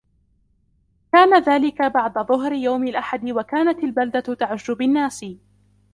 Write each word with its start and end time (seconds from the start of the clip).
كان 1.11 1.41
ذلك 1.43 1.81
بعد 1.81 2.13
ظهر 2.19 2.53
يوم 2.53 2.87
الاحد 2.87 3.29
وكانت 3.29 3.83
البلدة 3.83 4.19
تعج 4.33 4.71
بالناس. 4.71 5.25